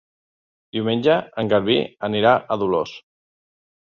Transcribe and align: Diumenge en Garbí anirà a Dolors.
Diumenge 0.77 1.17
en 1.43 1.51
Garbí 1.51 1.77
anirà 2.09 2.31
a 2.39 2.57
Dolors. 2.63 2.97